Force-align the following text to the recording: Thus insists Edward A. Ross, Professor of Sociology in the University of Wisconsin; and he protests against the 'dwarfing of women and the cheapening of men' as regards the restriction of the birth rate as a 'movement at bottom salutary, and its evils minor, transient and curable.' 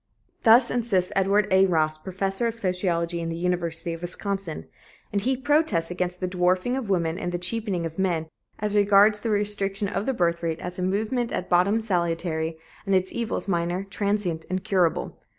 Thus 0.41 0.71
insists 0.71 1.11
Edward 1.15 1.47
A. 1.51 1.67
Ross, 1.67 1.99
Professor 1.99 2.47
of 2.47 2.57
Sociology 2.57 3.19
in 3.21 3.29
the 3.29 3.37
University 3.37 3.93
of 3.93 4.01
Wisconsin; 4.01 4.65
and 5.11 5.21
he 5.21 5.37
protests 5.37 5.91
against 5.91 6.19
the 6.19 6.27
'dwarfing 6.27 6.75
of 6.75 6.89
women 6.89 7.19
and 7.19 7.31
the 7.31 7.37
cheapening 7.37 7.85
of 7.85 7.99
men' 7.99 8.25
as 8.57 8.73
regards 8.73 9.19
the 9.19 9.29
restriction 9.29 9.87
of 9.87 10.07
the 10.07 10.13
birth 10.15 10.41
rate 10.41 10.59
as 10.59 10.79
a 10.79 10.81
'movement 10.81 11.31
at 11.31 11.51
bottom 11.51 11.81
salutary, 11.81 12.57
and 12.87 12.95
its 12.95 13.13
evils 13.13 13.47
minor, 13.47 13.83
transient 13.91 14.43
and 14.49 14.63
curable.' 14.63 15.19